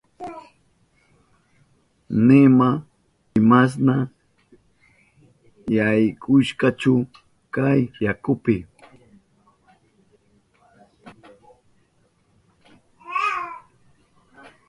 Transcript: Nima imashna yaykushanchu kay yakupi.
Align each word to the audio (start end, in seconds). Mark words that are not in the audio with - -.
Nima 2.25 2.69
imashna 3.39 3.95
yaykushanchu 5.77 6.93
kay 7.53 7.79
yakupi. 8.05 8.55